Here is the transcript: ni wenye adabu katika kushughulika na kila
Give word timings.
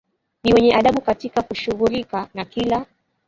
ni 0.43 0.53
wenye 0.53 0.75
adabu 0.75 1.01
katika 1.01 1.41
kushughulika 1.41 2.29
na 2.33 2.45
kila 2.45 2.85